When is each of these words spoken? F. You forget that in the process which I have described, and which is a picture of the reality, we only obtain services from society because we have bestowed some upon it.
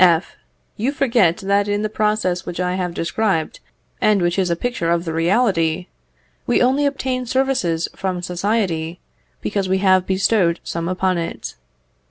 F. 0.03 0.35
You 0.77 0.91
forget 0.93 1.37
that 1.37 1.67
in 1.67 1.83
the 1.83 1.87
process 1.87 2.43
which 2.43 2.59
I 2.59 2.73
have 2.73 2.95
described, 2.95 3.59
and 4.01 4.19
which 4.19 4.39
is 4.39 4.49
a 4.49 4.55
picture 4.55 4.89
of 4.89 5.05
the 5.05 5.13
reality, 5.13 5.85
we 6.47 6.59
only 6.59 6.87
obtain 6.87 7.27
services 7.27 7.87
from 7.95 8.23
society 8.23 8.99
because 9.41 9.69
we 9.69 9.77
have 9.77 10.07
bestowed 10.07 10.59
some 10.63 10.87
upon 10.89 11.19
it. 11.19 11.53